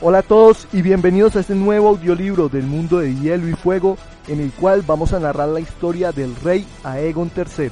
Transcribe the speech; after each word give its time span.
Hola 0.00 0.18
a 0.18 0.22
todos 0.22 0.66
y 0.72 0.82
bienvenidos 0.82 1.36
a 1.36 1.40
este 1.40 1.54
nuevo 1.54 1.88
audiolibro 1.88 2.48
del 2.48 2.64
mundo 2.64 2.98
de 2.98 3.14
hielo 3.14 3.48
y 3.48 3.54
fuego 3.54 3.96
en 4.26 4.40
el 4.40 4.50
cual 4.52 4.82
vamos 4.82 5.12
a 5.12 5.20
narrar 5.20 5.48
la 5.48 5.60
historia 5.60 6.10
del 6.10 6.34
rey 6.36 6.66
Aegon 6.82 7.30
III. 7.34 7.70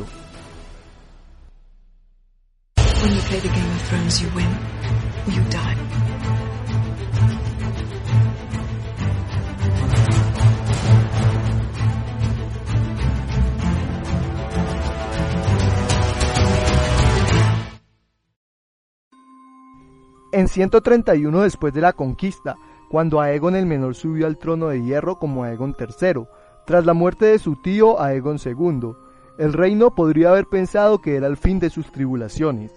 En 20.33 20.49
131 20.49 21.43
después 21.43 21.75
de 21.75 21.83
la 21.83 21.93
conquista, 21.93 22.57
cuando 22.89 23.21
Aegon 23.21 23.55
el 23.55 23.67
Menor 23.67 23.95
subió 23.95 24.27
al 24.27 24.39
trono 24.39 24.69
de 24.69 24.83
hierro 24.83 25.19
como 25.19 25.45
Aegon 25.45 25.77
III, 25.79 26.24
tras 26.65 26.87
la 26.87 26.95
muerte 26.95 27.27
de 27.27 27.39
su 27.39 27.57
tío 27.57 28.01
Aegon 28.01 28.39
II, 28.43 28.95
el 29.37 29.52
reino 29.52 29.95
podría 29.95 30.30
haber 30.30 30.47
pensado 30.47 31.02
que 31.02 31.16
era 31.16 31.27
el 31.27 31.37
fin 31.37 31.59
de 31.59 31.69
sus 31.69 31.93
tribulaciones. 31.93 32.73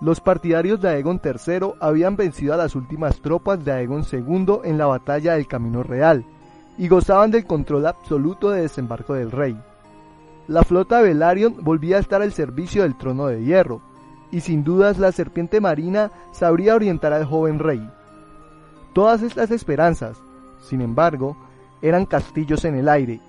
Los 0.00 0.22
partidarios 0.22 0.80
de 0.80 0.88
Aegon 0.88 1.20
III 1.22 1.74
habían 1.78 2.16
vencido 2.16 2.54
a 2.54 2.56
las 2.56 2.74
últimas 2.74 3.20
tropas 3.20 3.62
de 3.62 3.72
Aegon 3.72 4.04
II 4.10 4.60
en 4.64 4.78
la 4.78 4.86
batalla 4.86 5.34
del 5.34 5.46
Camino 5.46 5.82
Real 5.82 6.24
y 6.78 6.88
gozaban 6.88 7.30
del 7.30 7.44
control 7.44 7.86
absoluto 7.86 8.48
de 8.48 8.62
desembarco 8.62 9.12
del 9.12 9.30
rey. 9.30 9.60
La 10.48 10.62
flota 10.62 10.98
de 10.98 11.08
Velaryon 11.08 11.56
volvía 11.62 11.98
a 11.98 12.00
estar 12.00 12.22
al 12.22 12.32
servicio 12.32 12.82
del 12.82 12.96
trono 12.96 13.26
de 13.26 13.44
hierro, 13.44 13.82
y 14.34 14.40
sin 14.40 14.64
dudas 14.64 14.98
la 14.98 15.12
serpiente 15.12 15.60
marina 15.60 16.10
sabría 16.32 16.74
orientar 16.74 17.12
al 17.12 17.24
joven 17.24 17.60
rey. 17.60 17.88
Todas 18.92 19.22
estas 19.22 19.52
esperanzas, 19.52 20.20
sin 20.60 20.80
embargo, 20.80 21.36
eran 21.82 22.04
castillos 22.04 22.64
en 22.64 22.74
el 22.74 22.88
aire, 22.88 23.20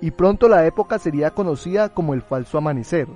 y 0.00 0.12
pronto 0.12 0.48
la 0.48 0.64
época 0.64 0.98
sería 0.98 1.32
conocida 1.32 1.90
como 1.90 2.14
el 2.14 2.22
falso 2.22 2.56
amanecer. 2.56 3.06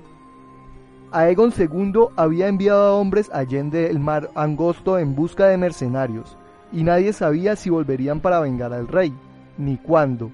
Aegon 1.13 1.51
II 1.59 2.09
había 2.15 2.47
enviado 2.47 2.83
a 2.83 2.95
hombres 2.97 3.31
allende 3.33 3.89
el 3.89 4.01
mar 4.01 4.29
angosto 4.35 4.99
en 4.99 5.15
busca 5.15 5.47
de 5.47 5.57
mercenarios, 5.57 6.37
y 6.73 6.83
nadie 6.83 7.15
sabía 7.15 7.57
si 7.57 7.71
volverían 7.71 8.21
para 8.21 8.41
vengar 8.41 8.75
al 8.75 8.87
rey, 8.87 9.15
ni 9.57 9.79
cuándo. 9.79 10.31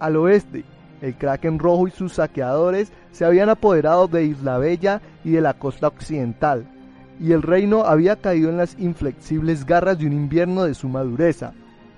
Al 0.00 0.16
oeste, 0.16 0.64
el 1.02 1.14
Kraken 1.14 1.58
Rojo 1.58 1.88
y 1.88 1.90
sus 1.90 2.14
saqueadores 2.14 2.92
se 3.12 3.24
habían 3.24 3.48
apoderado 3.48 4.08
de 4.08 4.24
Isla 4.24 4.58
Bella 4.58 5.00
y 5.24 5.32
de 5.32 5.40
la 5.40 5.54
costa 5.54 5.88
occidental, 5.88 6.66
y 7.20 7.32
el 7.32 7.42
reino 7.42 7.84
había 7.84 8.16
caído 8.16 8.50
en 8.50 8.56
las 8.56 8.76
inflexibles 8.78 9.66
garras 9.66 9.98
de 9.98 10.06
un 10.06 10.12
invierno 10.12 10.64
de 10.64 10.74
suma 10.74 11.02
dureza, 11.02 11.52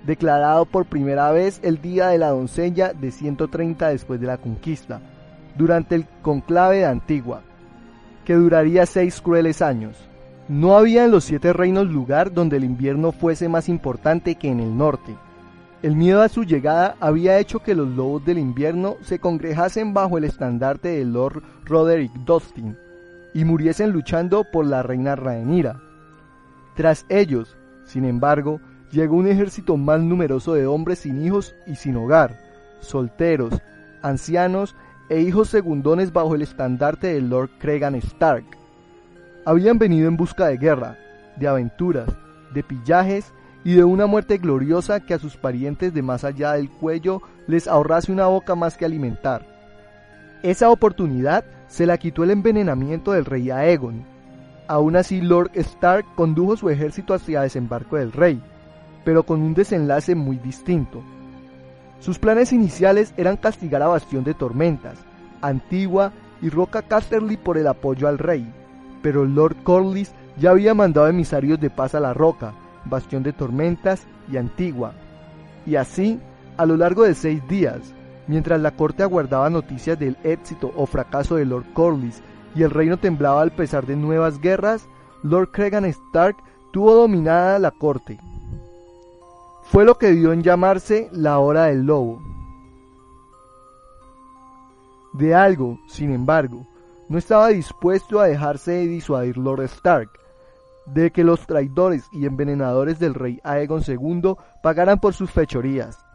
declarado 0.05 0.65
por 0.65 0.85
primera 0.85 1.31
vez 1.31 1.59
el 1.63 1.81
Día 1.81 2.07
de 2.07 2.17
la 2.17 2.29
Doncella 2.29 2.93
de 2.93 3.11
130 3.11 3.89
después 3.89 4.19
de 4.19 4.27
la 4.27 4.37
conquista, 4.37 4.99
durante 5.57 5.95
el 5.95 6.07
conclave 6.21 6.77
de 6.77 6.85
Antigua, 6.85 7.41
que 8.25 8.33
duraría 8.33 8.85
seis 8.85 9.21
crueles 9.21 9.61
años. 9.61 9.97
No 10.47 10.75
había 10.75 11.05
en 11.05 11.11
los 11.11 11.23
siete 11.23 11.53
reinos 11.53 11.87
lugar 11.87 12.33
donde 12.33 12.57
el 12.57 12.63
invierno 12.63 13.11
fuese 13.11 13.47
más 13.47 13.69
importante 13.69 14.35
que 14.35 14.49
en 14.49 14.59
el 14.59 14.75
norte, 14.75 15.15
el 15.83 15.95
miedo 15.95 16.21
a 16.21 16.29
su 16.29 16.43
llegada 16.43 16.95
había 16.99 17.39
hecho 17.39 17.59
que 17.59 17.73
los 17.73 17.87
lobos 17.87 18.23
del 18.23 18.37
invierno 18.37 18.97
se 19.01 19.19
congregasen 19.19 19.93
bajo 19.93 20.17
el 20.17 20.25
estandarte 20.25 20.89
de 20.89 21.05
Lord 21.05 21.41
Roderick 21.65 22.13
Dustin 22.25 22.77
y 23.33 23.45
muriesen 23.45 23.91
luchando 23.91 24.43
por 24.43 24.65
la 24.65 24.83
reina 24.83 25.15
Rhaenyra. 25.15 25.81
Tras 26.75 27.05
ellos, 27.09 27.57
sin 27.85 28.05
embargo, 28.05 28.59
llegó 28.91 29.15
un 29.15 29.27
ejército 29.27 29.75
más 29.75 30.01
numeroso 30.01 30.53
de 30.53 30.67
hombres 30.67 30.99
sin 30.99 31.25
hijos 31.25 31.55
y 31.65 31.75
sin 31.75 31.95
hogar, 31.95 32.37
solteros, 32.79 33.59
ancianos 34.03 34.75
e 35.09 35.21
hijos 35.21 35.49
segundones 35.49 36.13
bajo 36.13 36.35
el 36.35 36.43
estandarte 36.43 37.07
de 37.07 37.21
Lord 37.21 37.49
Cregan 37.59 37.95
Stark. 37.95 38.45
Habían 39.45 39.79
venido 39.79 40.07
en 40.07 40.15
busca 40.15 40.47
de 40.47 40.57
guerra, 40.57 40.97
de 41.37 41.47
aventuras, 41.47 42.09
de 42.53 42.61
pillajes 42.61 43.33
y 43.63 43.73
de 43.75 43.83
una 43.83 44.05
muerte 44.07 44.37
gloriosa 44.37 44.99
que 44.99 45.13
a 45.13 45.19
sus 45.19 45.37
parientes 45.37 45.93
de 45.93 46.01
más 46.01 46.23
allá 46.23 46.53
del 46.53 46.69
cuello 46.69 47.21
les 47.47 47.67
ahorrase 47.67 48.11
una 48.11 48.27
boca 48.27 48.55
más 48.55 48.77
que 48.77 48.85
alimentar. 48.85 49.45
Esa 50.43 50.69
oportunidad 50.71 51.45
se 51.67 51.85
la 51.85 51.97
quitó 51.97 52.23
el 52.23 52.31
envenenamiento 52.31 53.11
del 53.11 53.25
rey 53.25 53.51
Aegon. 53.51 54.03
Aún 54.67 54.95
así 54.95 55.21
Lord 55.21 55.51
Stark 55.53 56.05
condujo 56.15 56.57
su 56.57 56.69
ejército 56.69 57.13
hacia 57.13 57.41
desembarco 57.41 57.97
del 57.97 58.11
rey, 58.11 58.41
pero 59.03 59.23
con 59.23 59.41
un 59.41 59.53
desenlace 59.53 60.15
muy 60.15 60.37
distinto. 60.37 61.03
Sus 61.99 62.17
planes 62.17 62.51
iniciales 62.51 63.13
eran 63.17 63.37
castigar 63.37 63.83
a 63.83 63.87
Bastión 63.87 64.23
de 64.23 64.33
Tormentas, 64.33 64.97
Antigua 65.41 66.11
y 66.41 66.49
Roca 66.49 66.81
Casterly 66.81 67.37
por 67.37 67.59
el 67.59 67.67
apoyo 67.67 68.07
al 68.07 68.17
rey, 68.17 68.51
pero 69.03 69.25
Lord 69.25 69.57
Corlys 69.63 70.11
ya 70.37 70.49
había 70.49 70.73
mandado 70.73 71.07
emisarios 71.07 71.59
de 71.59 71.69
paz 71.69 71.93
a 71.93 71.99
la 71.99 72.13
Roca, 72.13 72.53
Bastión 72.85 73.23
de 73.23 73.33
Tormentas 73.33 74.05
y 74.31 74.37
Antigua. 74.37 74.93
Y 75.65 75.75
así, 75.75 76.19
a 76.57 76.65
lo 76.65 76.77
largo 76.77 77.03
de 77.03 77.15
seis 77.15 77.45
días, 77.47 77.93
mientras 78.27 78.61
la 78.61 78.75
corte 78.75 79.03
aguardaba 79.03 79.49
noticias 79.49 79.97
del 79.99 80.17
éxito 80.23 80.71
o 80.75 80.85
fracaso 80.85 81.35
de 81.35 81.45
Lord 81.45 81.73
Corlys 81.73 82.21
y 82.55 82.63
el 82.63 82.71
reino 82.71 82.97
temblaba 82.97 83.41
al 83.41 83.51
pesar 83.51 83.85
de 83.85 83.95
nuevas 83.95 84.39
guerras, 84.39 84.87
Lord 85.23 85.51
Cregan 85.51 85.85
Stark 85.85 86.37
tuvo 86.71 86.95
dominada 86.95 87.59
la 87.59 87.71
corte. 87.71 88.19
Fue 89.63 89.85
lo 89.85 89.97
que 89.97 90.11
dio 90.11 90.33
en 90.33 90.43
llamarse 90.43 91.09
la 91.11 91.39
hora 91.39 91.65
del 91.65 91.85
lobo. 91.85 92.21
De 95.13 95.35
algo, 95.35 95.79
sin 95.87 96.11
embargo, 96.13 96.65
no 97.09 97.17
estaba 97.17 97.49
dispuesto 97.49 98.19
a 98.19 98.27
dejarse 98.27 98.87
disuadir 98.87 99.37
Lord 99.37 99.63
Stark, 99.63 100.09
de 100.85 101.11
que 101.11 101.23
los 101.23 101.45
traidores 101.45 102.07
y 102.11 102.25
envenenadores 102.25 102.99
del 102.99 103.13
rey 103.13 103.39
Aegon 103.43 103.83
II 103.87 104.35
pagaran 104.61 104.99
por 104.99 105.13
sus 105.13 105.31
fechorías. 105.31 106.05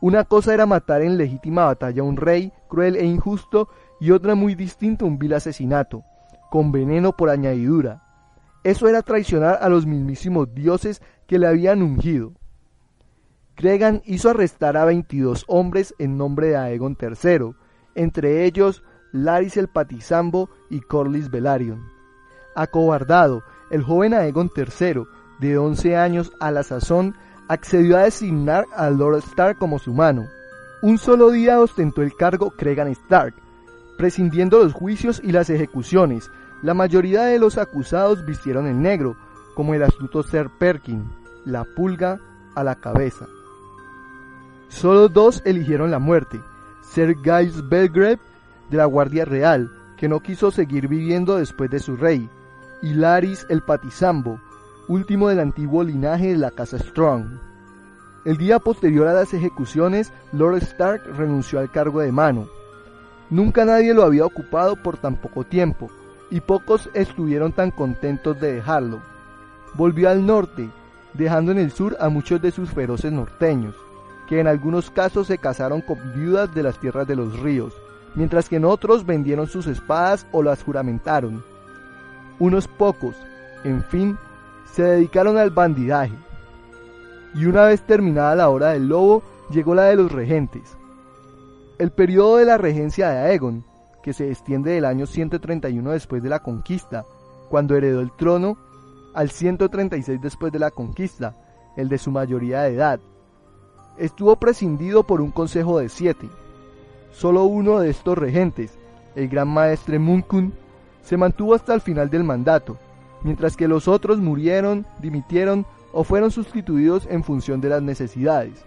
Una 0.00 0.24
cosa 0.24 0.52
era 0.52 0.66
matar 0.66 1.02
en 1.02 1.16
legítima 1.16 1.66
batalla 1.66 2.02
a 2.02 2.04
un 2.04 2.16
rey 2.16 2.52
cruel 2.68 2.96
e 2.96 3.04
injusto 3.04 3.68
y 4.00 4.10
otra 4.10 4.34
muy 4.34 4.56
distinta 4.56 5.04
un 5.04 5.18
vil 5.18 5.32
asesinato, 5.34 6.02
con 6.50 6.72
veneno 6.72 7.12
por 7.12 7.30
añadidura. 7.30 8.02
Eso 8.64 8.88
era 8.88 9.02
traicionar 9.02 9.58
a 9.62 9.68
los 9.68 9.86
mismísimos 9.86 10.52
dioses 10.52 11.00
que 11.28 11.38
le 11.38 11.46
habían 11.46 11.82
ungido. 11.82 12.32
Cregan 13.54 14.02
hizo 14.04 14.30
arrestar 14.30 14.76
a 14.76 14.84
22 14.84 15.44
hombres 15.46 15.94
en 15.98 16.16
nombre 16.16 16.48
de 16.48 16.56
Aegon 16.56 16.96
III, 17.00 17.54
entre 17.94 18.44
ellos 18.44 18.82
Laris 19.12 19.56
el 19.56 19.68
Patizambo 19.68 20.48
y 20.70 20.80
Corlys 20.80 21.30
Velaryon. 21.30 21.80
Acobardado 22.56 23.42
el 23.72 23.82
joven 23.82 24.12
Aegon 24.12 24.50
III, 24.54 25.04
de 25.40 25.58
11 25.58 25.96
años 25.96 26.30
a 26.40 26.50
la 26.50 26.62
sazón, 26.62 27.16
accedió 27.48 27.96
a 27.96 28.02
designar 28.02 28.66
a 28.76 28.90
Lord 28.90 29.24
Stark 29.30 29.58
como 29.58 29.78
su 29.78 29.94
mano. 29.94 30.28
Un 30.82 30.98
solo 30.98 31.30
día 31.30 31.58
ostentó 31.58 32.02
el 32.02 32.14
cargo 32.14 32.50
Cregan 32.50 32.88
Stark, 32.88 33.34
prescindiendo 33.96 34.62
los 34.62 34.74
juicios 34.74 35.22
y 35.24 35.32
las 35.32 35.48
ejecuciones. 35.48 36.30
La 36.62 36.74
mayoría 36.74 37.22
de 37.24 37.38
los 37.38 37.56
acusados 37.56 38.26
vistieron 38.26 38.66
en 38.66 38.82
negro, 38.82 39.16
como 39.54 39.74
el 39.74 39.82
astuto 39.82 40.22
Ser 40.22 40.50
Perkin, 40.50 41.10
la 41.46 41.64
pulga 41.64 42.20
a 42.54 42.62
la 42.62 42.74
cabeza. 42.74 43.26
Solo 44.68 45.08
dos 45.08 45.40
eligieron 45.46 45.90
la 45.90 45.98
muerte, 45.98 46.40
Ser 46.82 47.16
Giles 47.22 47.66
Belgrave 47.70 48.18
de 48.70 48.76
la 48.76 48.84
Guardia 48.84 49.24
Real, 49.24 49.70
que 49.96 50.08
no 50.08 50.20
quiso 50.20 50.50
seguir 50.50 50.88
viviendo 50.88 51.36
después 51.36 51.70
de 51.70 51.78
su 51.78 51.96
rey, 51.96 52.28
y 52.82 52.94
Laris 52.94 53.46
el 53.48 53.62
Patizambo, 53.62 54.40
último 54.88 55.28
del 55.28 55.38
antiguo 55.40 55.84
linaje 55.84 56.32
de 56.32 56.36
la 56.36 56.50
casa 56.50 56.78
Strong. 56.78 57.38
El 58.24 58.36
día 58.36 58.58
posterior 58.58 59.06
a 59.08 59.14
las 59.14 59.32
ejecuciones, 59.32 60.12
Lord 60.32 60.56
Stark 60.58 61.02
renunció 61.16 61.60
al 61.60 61.70
cargo 61.70 62.00
de 62.00 62.12
mano. 62.12 62.48
Nunca 63.30 63.64
nadie 63.64 63.94
lo 63.94 64.02
había 64.02 64.26
ocupado 64.26 64.76
por 64.76 64.96
tan 64.96 65.16
poco 65.16 65.44
tiempo, 65.44 65.90
y 66.30 66.40
pocos 66.40 66.90
estuvieron 66.92 67.52
tan 67.52 67.70
contentos 67.70 68.40
de 68.40 68.54
dejarlo. 68.54 69.00
Volvió 69.74 70.10
al 70.10 70.26
norte, 70.26 70.68
dejando 71.14 71.52
en 71.52 71.58
el 71.58 71.70
sur 71.70 71.96
a 72.00 72.08
muchos 72.08 72.42
de 72.42 72.50
sus 72.50 72.70
feroces 72.70 73.12
norteños, 73.12 73.76
que 74.28 74.40
en 74.40 74.46
algunos 74.46 74.90
casos 74.90 75.28
se 75.28 75.38
casaron 75.38 75.82
con 75.82 75.98
viudas 76.14 76.52
de 76.54 76.62
las 76.62 76.78
tierras 76.78 77.06
de 77.06 77.16
los 77.16 77.38
ríos, 77.40 77.74
mientras 78.14 78.48
que 78.48 78.56
en 78.56 78.64
otros 78.64 79.06
vendieron 79.06 79.46
sus 79.46 79.66
espadas 79.66 80.26
o 80.32 80.42
las 80.42 80.62
juramentaron. 80.62 81.44
Unos 82.42 82.66
pocos, 82.66 83.14
en 83.62 83.84
fin, 83.84 84.18
se 84.72 84.82
dedicaron 84.82 85.38
al 85.38 85.50
bandidaje. 85.52 86.16
Y 87.36 87.44
una 87.44 87.66
vez 87.66 87.82
terminada 87.82 88.34
la 88.34 88.48
hora 88.48 88.70
del 88.70 88.88
lobo, 88.88 89.22
llegó 89.52 89.76
la 89.76 89.84
de 89.84 89.94
los 89.94 90.10
regentes. 90.10 90.76
El 91.78 91.92
periodo 91.92 92.38
de 92.38 92.44
la 92.44 92.58
regencia 92.58 93.10
de 93.10 93.18
Aegon, 93.18 93.64
que 94.02 94.12
se 94.12 94.28
extiende 94.28 94.72
del 94.72 94.86
año 94.86 95.06
131 95.06 95.92
después 95.92 96.20
de 96.20 96.30
la 96.30 96.40
conquista, 96.40 97.06
cuando 97.48 97.76
heredó 97.76 98.00
el 98.00 98.10
trono, 98.10 98.56
al 99.14 99.30
136 99.30 100.20
después 100.20 100.52
de 100.52 100.58
la 100.58 100.72
conquista, 100.72 101.36
el 101.76 101.88
de 101.88 101.98
su 101.98 102.10
mayoría 102.10 102.62
de 102.62 102.74
edad, 102.74 102.98
estuvo 103.98 104.34
prescindido 104.34 105.04
por 105.04 105.20
un 105.20 105.30
consejo 105.30 105.78
de 105.78 105.88
siete. 105.88 106.28
Solo 107.12 107.44
uno 107.44 107.78
de 107.78 107.90
estos 107.90 108.18
regentes, 108.18 108.76
el 109.14 109.28
gran 109.28 109.46
maestre 109.46 110.00
Munkun, 110.00 110.54
se 111.02 111.16
mantuvo 111.16 111.54
hasta 111.54 111.74
el 111.74 111.80
final 111.80 112.10
del 112.10 112.24
mandato, 112.24 112.76
mientras 113.22 113.56
que 113.56 113.68
los 113.68 113.88
otros 113.88 114.18
murieron, 114.18 114.86
dimitieron 115.00 115.66
o 115.92 116.04
fueron 116.04 116.30
sustituidos 116.30 117.06
en 117.10 117.22
función 117.22 117.60
de 117.60 117.68
las 117.68 117.82
necesidades. 117.82 118.64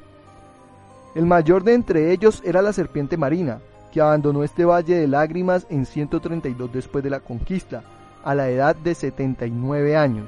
El 1.16 1.26
mayor 1.26 1.64
de 1.64 1.74
entre 1.74 2.12
ellos 2.12 2.42
era 2.46 2.62
la 2.62 2.74
serpiente 2.74 3.18
marina, 3.18 3.60
que 3.92 4.02
abandonó 4.02 4.44
este 4.44 4.66
valle 4.66 4.96
de 4.96 5.08
lágrimas 5.08 5.66
en 5.70 5.86
132 5.86 6.72
después 6.74 7.04
de 7.04 7.10
la 7.10 7.22
conquista, 7.22 7.84
a 8.24 8.36
la 8.36 8.50
edad 8.50 8.76
de 8.76 8.96
79 8.96 9.96
años, 9.96 10.28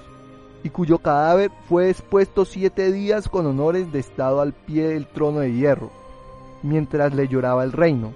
y 0.64 0.70
cuyo 0.70 1.00
cadáver 1.00 1.52
fue 1.68 1.90
expuesto 1.90 2.46
siete 2.46 2.92
días 2.92 3.28
con 3.28 3.46
honores 3.46 3.92
de 3.92 4.00
estado 4.00 4.40
al 4.40 4.54
pie 4.54 4.88
del 4.88 5.08
trono 5.08 5.40
de 5.40 5.54
hierro, 5.54 5.92
mientras 6.64 7.14
le 7.14 7.28
lloraba 7.28 7.64
el 7.64 7.74
reino. 7.74 8.14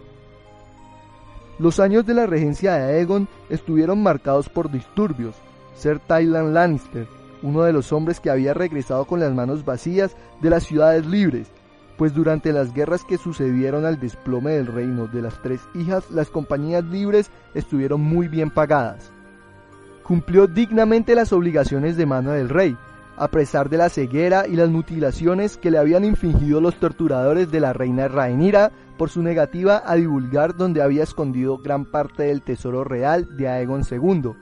Los 1.62 1.80
años 1.80 2.08
de 2.08 2.16
la 2.16 2.26
regencia 2.26 2.74
de 2.74 2.96
Aegon 2.96 3.28
estuvieron 3.52 4.02
marcados 4.02 4.50
por 4.50 4.72
disturbios. 4.72 5.36
Ser 5.76 6.00
Tylan 6.00 6.56
Lannister, 6.56 7.06
uno 7.44 7.62
de 7.62 7.72
los 7.72 7.94
hombres 7.94 8.20
que 8.20 8.32
había 8.32 8.56
regresado 8.56 9.06
con 9.06 9.20
las 9.20 9.32
manos 9.32 9.64
vacías 9.64 10.18
de 10.42 10.50
las 10.50 10.64
ciudades 10.64 11.06
libres, 11.06 11.52
pues 12.00 12.16
durante 12.16 12.52
las 12.52 12.74
guerras 12.74 13.04
que 13.04 13.20
sucedieron 13.20 13.86
al 13.86 14.00
desplome 14.00 14.54
del 14.54 14.66
reino 14.66 15.06
de 15.06 15.22
las 15.22 15.40
tres 15.44 15.62
hijas, 15.76 16.10
las 16.10 16.32
compañías 16.32 16.84
libres 16.86 17.30
estuvieron 17.54 18.02
muy 18.02 18.28
bien 18.28 18.50
pagadas. 18.50 19.12
Cumplió 20.02 20.48
dignamente 20.48 21.14
las 21.14 21.32
obligaciones 21.32 21.96
de 21.96 22.08
mano 22.08 22.32
del 22.32 22.50
rey, 22.50 22.76
a 23.18 23.28
pesar 23.28 23.70
de 23.70 23.78
la 23.78 23.90
ceguera 23.90 24.48
y 24.48 24.56
las 24.56 24.70
mutilaciones 24.72 25.58
que 25.58 25.70
le 25.70 25.78
habían 25.78 26.06
infligido 26.06 26.60
los 26.60 26.80
torturadores 26.80 27.52
de 27.52 27.60
la 27.60 27.72
reina 27.72 28.08
Rhaenyra 28.08 28.72
por 29.02 29.10
su 29.10 29.24
negativa 29.24 29.82
a 29.84 29.96
divulgar 29.96 30.56
donde 30.56 30.80
había 30.80 31.02
escondido 31.02 31.58
gran 31.58 31.86
parte 31.86 32.22
del 32.22 32.44
tesoro 32.44 32.84
real 32.84 33.36
de 33.36 33.48
Aegon 33.48 33.82
II, 33.90 34.34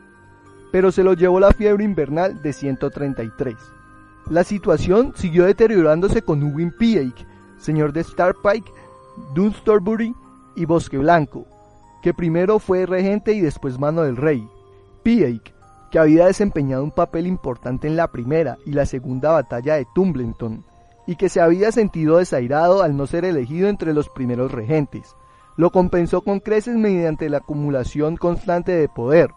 pero 0.69 0.91
se 0.91 1.01
lo 1.01 1.13
llevó 1.13 1.39
la 1.39 1.53
fiebre 1.53 1.85
invernal 1.85 2.41
de 2.41 2.51
133. 2.51 3.55
La 4.29 4.43
situación 4.43 5.13
siguió 5.15 5.45
deteriorándose 5.45 6.23
con 6.23 6.43
Uwin 6.43 6.73
Pieck, 6.77 7.25
señor 7.57 7.93
de 7.93 8.03
Starpike, 8.03 8.69
Dunstorbury 9.33 10.13
y 10.57 10.65
Bosque 10.65 10.97
Blanco, 10.97 11.47
que 12.03 12.13
primero 12.13 12.59
fue 12.59 12.85
regente 12.85 13.31
y 13.31 13.39
después 13.39 13.79
mano 13.79 14.01
del 14.01 14.17
rey. 14.17 14.45
Pieck, 15.03 15.53
que 15.89 15.99
había 15.99 16.25
desempeñado 16.25 16.83
un 16.83 16.91
papel 16.91 17.27
importante 17.27 17.87
en 17.87 17.95
la 17.95 18.11
primera 18.11 18.57
y 18.65 18.73
la 18.73 18.85
segunda 18.85 19.31
batalla 19.31 19.75
de 19.75 19.87
Tumbleton, 19.95 20.65
y 21.09 21.15
que 21.15 21.27
se 21.27 21.41
había 21.41 21.71
sentido 21.71 22.17
desairado 22.17 22.83
al 22.83 22.95
no 22.95 23.07
ser 23.07 23.25
elegido 23.25 23.67
entre 23.67 23.95
los 23.95 24.09
primeros 24.09 24.51
regentes. 24.51 25.15
Lo 25.57 25.71
compensó 25.71 26.21
con 26.21 26.39
creces 26.39 26.75
mediante 26.75 27.29
la 27.29 27.37
acumulación 27.37 28.15
constante 28.15 28.73
de 28.73 28.87
poder. 28.87 29.31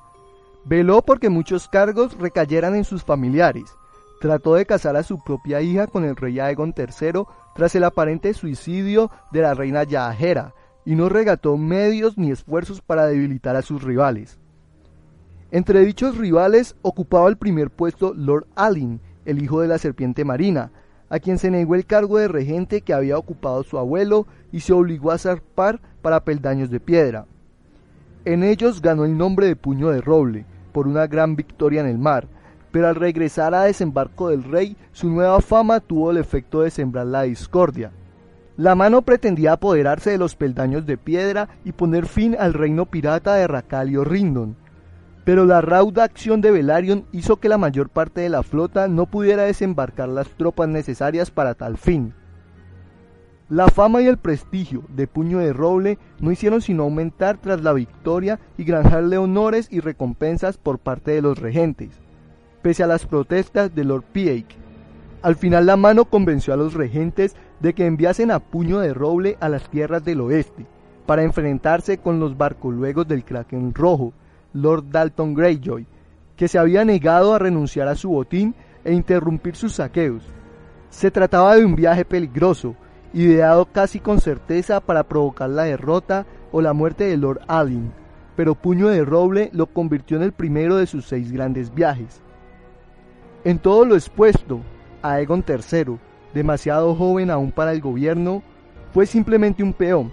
Veló 0.67 1.01
porque 1.01 1.31
muchos 1.31 1.69
cargos 1.69 2.19
recayeran 2.19 2.75
en 2.75 2.85
sus 2.85 3.05
familiares. 3.05 3.75
Trató 4.21 4.55
de 4.57 4.67
casar 4.67 4.97
a 4.97 5.03
su 5.03 5.25
propia 5.25 5.63
hija 5.63 5.87
con 5.87 6.05
el 6.05 6.15
rey 6.15 6.41
Aegon 6.41 6.75
III 6.77 7.23
tras 7.55 7.75
el 7.75 7.85
aparente 7.85 8.35
suicidio 8.35 9.11
de 9.31 9.41
la 9.41 9.55
reina 9.55 9.85
Yaahera, 9.85 10.53
y 10.85 10.95
no 10.95 11.09
regató 11.09 11.57
medios 11.57 12.19
ni 12.19 12.31
esfuerzos 12.31 12.83
para 12.83 13.07
debilitar 13.07 13.57
a 13.57 13.63
sus 13.63 13.83
rivales. 13.83 14.39
Entre 15.51 15.81
dichos 15.87 16.19
rivales 16.19 16.77
ocupaba 16.83 17.31
el 17.31 17.39
primer 17.39 17.71
puesto 17.71 18.13
Lord 18.13 18.47
Alin, 18.57 19.01
el 19.25 19.43
hijo 19.43 19.63
de 19.63 19.69
la 19.69 19.79
serpiente 19.79 20.27
marina, 20.27 20.71
a 21.13 21.21
quien 21.21 21.37
se 21.37 21.51
negó 21.51 21.75
el 21.75 21.85
cargo 21.85 22.17
de 22.17 22.27
regente 22.27 22.81
que 22.81 22.95
había 22.95 23.19
ocupado 23.19 23.63
su 23.65 23.77
abuelo 23.77 24.27
y 24.51 24.61
se 24.61 24.73
obligó 24.73 25.11
a 25.11 25.19
zarpar 25.19 25.79
para 26.01 26.25
peldaños 26.25 26.71
de 26.71 26.81
piedra. 26.81 27.27
En 28.25 28.43
ellos 28.43 28.81
ganó 28.81 29.05
el 29.05 29.19
nombre 29.19 29.47
de 29.47 29.55
Puño 29.55 29.91
de 29.91 30.01
Roble, 30.01 30.47
por 30.73 30.89
una 30.89 31.07
gran 31.07 31.37
victoria 31.37 31.83
en 31.83 31.87
el 31.87 31.99
mar, 31.99 32.29
pero 32.71 32.89
al 32.89 32.95
regresar 32.95 33.55
a 33.55 33.65
desembarco 33.65 34.31
del 34.31 34.43
rey, 34.43 34.75
su 34.93 35.11
nueva 35.11 35.43
fama 35.43 35.81
tuvo 35.81 36.13
el 36.13 36.17
efecto 36.17 36.63
de 36.63 36.71
sembrar 36.71 37.05
la 37.05 37.25
discordia. 37.25 37.91
La 38.57 38.75
mano 38.75 39.03
pretendía 39.03 39.53
apoderarse 39.53 40.13
de 40.13 40.19
los 40.19 40.35
peldaños 40.35 40.87
de 40.87 40.97
piedra 40.97 41.51
y 41.63 41.73
poner 41.73 42.07
fin 42.07 42.37
al 42.41 42.55
reino 42.55 42.87
pirata 42.87 43.35
de 43.35 43.47
Racalio 43.47 44.03
Rindon, 44.03 44.57
pero 45.25 45.45
la 45.45 45.61
rauda 45.61 46.05
acción 46.05 46.41
de 46.41 46.51
Velaryon 46.51 47.07
hizo 47.13 47.37
que 47.37 47.49
la 47.49 47.59
mayor 47.59 47.89
parte 47.89 48.21
de 48.21 48.29
la 48.29 48.43
flota 48.43 48.89
no 48.89 49.07
pudiera 49.07 49.45
desembarcar 49.45 50.09
las 50.09 50.29
tropas 50.31 50.69
necesarias 50.69 51.31
para 51.31 51.55
tal 51.55 51.79
fin. 51.79 52.15
La 53.49 53.69
fama 53.69 54.01
y 54.01 54.07
el 54.07 54.17
prestigio 54.17 54.83
de 54.89 55.07
Puño 55.07 55.39
de 55.39 55.53
Roble 55.53 55.99
no 56.19 56.33
hicieron 56.33 56.63
sino 56.63 56.85
aumentar 56.85 57.37
tras 57.37 57.63
la 57.63 57.73
victoria 57.73 58.41
y 58.57 58.65
granjarle 58.65 59.19
honores 59.19 59.69
y 59.71 59.81
recompensas 59.81 60.57
por 60.57 60.79
parte 60.79 61.11
de 61.11 61.23
los 61.23 61.39
regentes, 61.39 61.91
pese 62.63 62.83
a 62.83 62.87
las 62.87 63.07
protestas 63.07 63.75
de 63.75 63.85
Lord 63.85 64.05
Pieck. 64.13 64.47
Al 65.21 65.37
final 65.37 65.67
la 65.67 65.77
mano 65.77 66.07
convenció 66.07 66.55
a 66.55 66.57
los 66.57 66.75
regentes 66.75 67.37
de 67.61 67.75
que 67.75 67.87
enviasen 67.87 68.31
a 68.31 68.41
Puño 68.41 68.81
de 68.81 68.95
Roble 68.95 69.37
a 69.39 69.49
las 69.49 69.69
tierras 69.69 70.03
del 70.03 70.23
oeste, 70.23 70.67
para 71.07 71.23
enfrentarse 71.23 71.99
con 71.99 72.19
los 72.19 72.37
barcoluegos 72.39 73.07
del 73.07 73.25
Kraken 73.25 73.75
Rojo, 73.75 74.15
Lord 74.53 74.85
Dalton 74.91 75.35
Greyjoy, 75.35 75.87
que 76.37 76.49
se 76.49 76.59
había 76.59 76.85
negado 76.85 77.35
a 77.35 77.39
renunciar 77.39 77.89
a 77.89 77.95
su 77.95 78.11
botín 78.11 78.55
e 78.85 78.93
interrumpir 78.93 79.57
sus 79.57 79.75
saqueos. 79.75 80.25
Se 80.91 81.11
trataba 81.11 81.57
de 81.57 81.65
un 81.65 81.75
viaje 81.75 82.05
peligroso, 82.05 82.75
ideado 83.13 83.67
casi 83.67 84.01
con 84.01 84.21
certeza 84.21 84.81
para 84.81 85.05
provocar 85.05 85.51
la 85.51 85.65
derrota 85.65 86.27
o 86.51 86.61
la 86.61 86.73
muerte 86.73 87.05
de 87.05 87.17
Lord 87.17 87.41
Alin, 87.47 87.93
pero 88.37 88.55
Puño 88.55 88.89
de 88.89 89.05
Roble 89.05 89.51
lo 89.53 89.67
convirtió 89.67 90.17
en 90.17 90.23
el 90.23 90.33
primero 90.33 90.77
de 90.77 90.87
sus 90.87 91.07
seis 91.07 91.31
grandes 91.33 91.75
viajes. 91.75 92.23
En 93.45 93.59
todo 93.59 93.85
lo 93.85 93.95
expuesto, 93.95 94.61
Aegon 95.03 95.45
III, 95.47 95.99
demasiado 96.33 96.95
joven 96.95 97.31
aún 97.31 97.53
para 97.53 97.73
el 97.73 97.81
gobierno, 97.81 98.43
fue 98.93 99.07
simplemente 99.07 99.63
un 99.63 99.73
peón. 99.73 100.13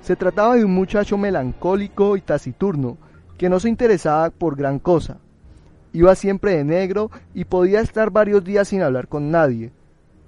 Se 0.00 0.16
trataba 0.16 0.56
de 0.56 0.64
un 0.64 0.72
muchacho 0.72 1.18
melancólico 1.18 2.16
y 2.16 2.20
taciturno, 2.20 2.96
que 3.40 3.48
no 3.48 3.58
se 3.58 3.70
interesaba 3.70 4.28
por 4.28 4.54
gran 4.54 4.78
cosa. 4.78 5.16
Iba 5.94 6.14
siempre 6.14 6.58
de 6.58 6.62
negro 6.62 7.10
y 7.32 7.46
podía 7.46 7.80
estar 7.80 8.10
varios 8.10 8.44
días 8.44 8.68
sin 8.68 8.82
hablar 8.82 9.08
con 9.08 9.30
nadie. 9.30 9.72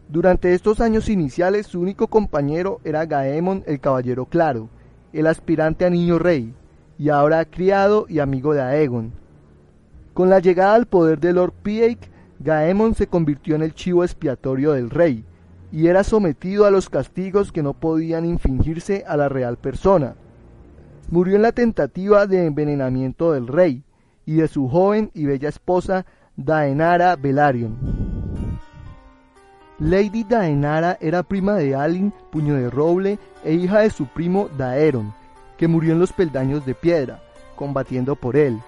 Durante 0.08 0.54
estos 0.54 0.80
años 0.80 1.10
iniciales 1.10 1.66
su 1.66 1.78
único 1.78 2.06
compañero 2.06 2.80
era 2.84 3.04
Gaemon 3.04 3.64
el 3.66 3.80
Caballero 3.80 4.24
Claro, 4.24 4.70
el 5.12 5.26
aspirante 5.26 5.84
a 5.84 5.90
niño 5.90 6.18
rey, 6.18 6.54
y 6.96 7.10
ahora 7.10 7.44
criado 7.44 8.06
y 8.08 8.18
amigo 8.18 8.54
de 8.54 8.62
Aegon. 8.62 9.12
Con 10.14 10.30
la 10.30 10.38
llegada 10.38 10.74
al 10.74 10.86
poder 10.86 11.20
de 11.20 11.34
Lord 11.34 11.52
Pieck, 11.62 12.10
Gaemon 12.38 12.94
se 12.94 13.08
convirtió 13.08 13.56
en 13.56 13.62
el 13.62 13.74
chivo 13.74 14.04
expiatorio 14.04 14.72
del 14.72 14.88
rey, 14.88 15.22
y 15.70 15.88
era 15.88 16.02
sometido 16.02 16.64
a 16.64 16.70
los 16.70 16.88
castigos 16.88 17.52
que 17.52 17.62
no 17.62 17.74
podían 17.74 18.24
infringirse 18.24 19.04
a 19.06 19.18
la 19.18 19.28
real 19.28 19.58
persona 19.58 20.14
murió 21.12 21.36
en 21.36 21.42
la 21.42 21.52
tentativa 21.52 22.26
de 22.26 22.46
envenenamiento 22.46 23.32
del 23.32 23.46
rey 23.46 23.84
y 24.24 24.36
de 24.36 24.48
su 24.48 24.66
joven 24.66 25.10
y 25.12 25.26
bella 25.26 25.50
esposa 25.50 26.06
Daenara 26.36 27.16
Velaryon. 27.16 27.76
Lady 29.78 30.24
Daenara 30.24 30.96
era 31.02 31.22
prima 31.22 31.56
de 31.56 31.74
Alin 31.74 32.14
Puño 32.30 32.54
de 32.54 32.70
Roble 32.70 33.18
e 33.44 33.52
hija 33.52 33.80
de 33.80 33.90
su 33.90 34.06
primo 34.06 34.48
Daeron, 34.56 35.12
que 35.58 35.68
murió 35.68 35.92
en 35.92 35.98
los 35.98 36.14
peldaños 36.14 36.64
de 36.64 36.74
piedra, 36.74 37.20
combatiendo 37.56 38.16
por 38.16 38.34
él. 38.34 38.58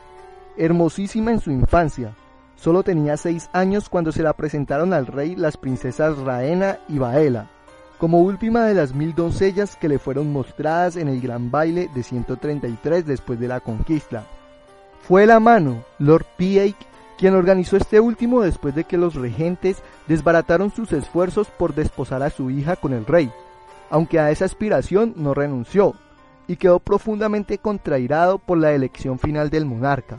Hermosísima 0.58 1.30
en 1.30 1.40
su 1.40 1.50
infancia, 1.50 2.14
solo 2.56 2.82
tenía 2.82 3.16
seis 3.16 3.48
años 3.54 3.88
cuando 3.88 4.12
se 4.12 4.22
la 4.22 4.34
presentaron 4.34 4.92
al 4.92 5.06
rey 5.06 5.34
las 5.34 5.56
princesas 5.56 6.18
Raena 6.18 6.76
y 6.90 6.98
Baela 6.98 7.48
como 7.98 8.20
última 8.20 8.64
de 8.64 8.74
las 8.74 8.94
mil 8.94 9.14
doncellas 9.14 9.76
que 9.76 9.88
le 9.88 9.98
fueron 9.98 10.32
mostradas 10.32 10.96
en 10.96 11.08
el 11.08 11.20
gran 11.20 11.50
baile 11.50 11.88
de 11.94 12.02
133 12.02 13.06
después 13.06 13.38
de 13.38 13.48
la 13.48 13.60
conquista. 13.60 14.24
Fue 15.00 15.26
la 15.26 15.40
mano, 15.40 15.84
Lord 15.98 16.26
Pieck, 16.36 16.76
quien 17.18 17.34
organizó 17.34 17.76
este 17.76 18.00
último 18.00 18.42
después 18.42 18.74
de 18.74 18.84
que 18.84 18.96
los 18.96 19.14
regentes 19.14 19.78
desbarataron 20.08 20.74
sus 20.74 20.92
esfuerzos 20.92 21.48
por 21.48 21.74
desposar 21.74 22.22
a 22.22 22.30
su 22.30 22.50
hija 22.50 22.76
con 22.76 22.92
el 22.92 23.06
rey, 23.06 23.30
aunque 23.90 24.18
a 24.18 24.30
esa 24.30 24.44
aspiración 24.44 25.14
no 25.16 25.34
renunció, 25.34 25.94
y 26.48 26.56
quedó 26.56 26.80
profundamente 26.80 27.58
contrairado 27.58 28.38
por 28.38 28.58
la 28.58 28.72
elección 28.72 29.18
final 29.18 29.50
del 29.50 29.64
monarca. 29.64 30.18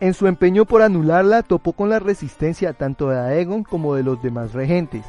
En 0.00 0.14
su 0.14 0.26
empeño 0.26 0.64
por 0.64 0.82
anularla 0.82 1.42
topó 1.42 1.72
con 1.72 1.88
la 1.88 1.98
resistencia 1.98 2.72
tanto 2.72 3.08
de 3.08 3.18
Aegon 3.18 3.64
como 3.64 3.94
de 3.94 4.02
los 4.02 4.22
demás 4.22 4.52
regentes. 4.52 5.04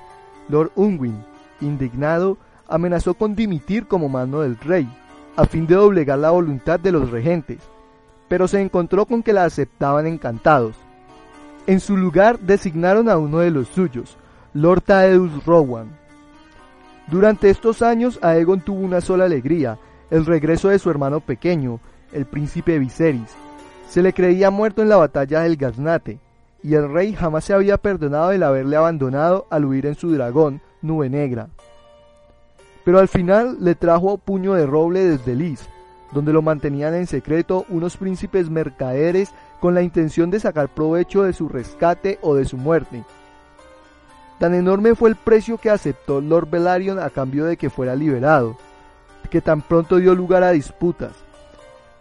Lord 0.47 0.71
Unwin, 0.75 1.23
indignado, 1.61 2.37
amenazó 2.67 3.13
con 3.13 3.35
dimitir 3.35 3.87
como 3.87 4.09
mano 4.09 4.41
del 4.41 4.57
rey, 4.57 4.87
a 5.35 5.45
fin 5.45 5.67
de 5.67 5.75
doblegar 5.75 6.19
la 6.19 6.31
voluntad 6.31 6.79
de 6.79 6.91
los 6.91 7.11
regentes, 7.11 7.59
pero 8.27 8.47
se 8.47 8.61
encontró 8.61 9.05
con 9.05 9.23
que 9.23 9.33
la 9.33 9.45
aceptaban 9.45 10.07
encantados. 10.07 10.75
En 11.67 11.79
su 11.79 11.97
lugar 11.97 12.39
designaron 12.39 13.09
a 13.09 13.17
uno 13.17 13.39
de 13.39 13.51
los 13.51 13.67
suyos, 13.67 14.17
Lord 14.53 14.81
Taeus 14.81 15.45
Rowan. 15.45 15.89
Durante 17.07 17.49
estos 17.49 17.81
años 17.81 18.19
Aegon 18.21 18.61
tuvo 18.61 18.79
una 18.79 19.01
sola 19.01 19.25
alegría, 19.25 19.77
el 20.09 20.25
regreso 20.25 20.69
de 20.69 20.79
su 20.79 20.89
hermano 20.89 21.19
pequeño, 21.19 21.79
el 22.13 22.25
príncipe 22.25 22.79
Viserys. 22.79 23.35
Se 23.89 24.01
le 24.01 24.13
creía 24.13 24.49
muerto 24.49 24.81
en 24.81 24.89
la 24.89 24.97
batalla 24.97 25.41
del 25.41 25.57
Gaznate, 25.57 26.19
y 26.63 26.73
el 26.73 26.91
rey 26.91 27.13
jamás 27.13 27.45
se 27.45 27.53
había 27.53 27.77
perdonado 27.77 28.31
el 28.31 28.41
haberle 28.41 28.75
abandonado 28.75 29.45
al 29.51 29.65
huir 29.65 29.85
en 29.85 29.95
su 29.95 30.11
dragón, 30.11 30.61
Nube 30.85 31.09
Negra. 31.09 31.49
Pero 32.83 32.99
al 32.99 33.07
final 33.07 33.57
le 33.59 33.75
trajo 33.75 34.17
puño 34.17 34.53
de 34.53 34.65
roble 34.65 35.03
desde 35.03 35.35
Lis, 35.35 35.67
donde 36.11 36.31
lo 36.31 36.41
mantenían 36.41 36.93
en 36.93 37.07
secreto 37.07 37.65
unos 37.69 37.97
príncipes 37.97 38.49
mercaderes 38.49 39.31
con 39.59 39.73
la 39.73 39.81
intención 39.81 40.29
de 40.29 40.39
sacar 40.39 40.69
provecho 40.69 41.23
de 41.23 41.33
su 41.33 41.49
rescate 41.49 42.19
o 42.21 42.35
de 42.35 42.45
su 42.45 42.57
muerte. 42.57 43.03
Tan 44.39 44.53
enorme 44.53 44.95
fue 44.95 45.09
el 45.09 45.15
precio 45.15 45.57
que 45.57 45.69
aceptó 45.69 46.21
Lord 46.21 46.49
Velaryon 46.49 46.99
a 46.99 47.09
cambio 47.09 47.45
de 47.45 47.57
que 47.57 47.69
fuera 47.69 47.95
liberado, 47.95 48.57
que 49.29 49.41
tan 49.41 49.61
pronto 49.61 49.97
dio 49.97 50.13
lugar 50.13 50.43
a 50.43 50.51
disputas. 50.51 51.13